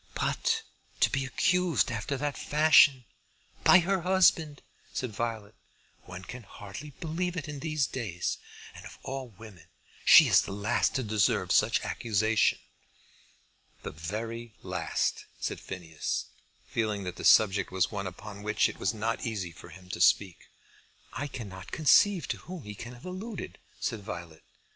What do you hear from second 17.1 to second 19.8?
the subject was one upon which it was not easy for